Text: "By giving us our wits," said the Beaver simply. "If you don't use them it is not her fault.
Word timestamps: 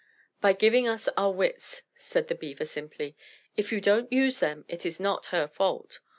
"By 0.41 0.53
giving 0.53 0.87
us 0.87 1.07
our 1.09 1.31
wits," 1.31 1.83
said 1.99 2.27
the 2.27 2.33
Beaver 2.33 2.65
simply. 2.65 3.15
"If 3.55 3.71
you 3.71 3.79
don't 3.79 4.11
use 4.11 4.39
them 4.39 4.65
it 4.67 4.83
is 4.83 4.99
not 4.99 5.27
her 5.27 5.47
fault. 5.47 5.99